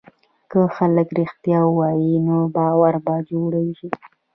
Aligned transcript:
که 0.51 0.59
خلک 0.75 1.07
رښتیا 1.19 1.59
ووایي، 1.67 2.13
نو 2.27 2.37
باور 2.55 2.95
به 3.05 3.15
جوړ 3.29 3.51
شي. 3.77 3.89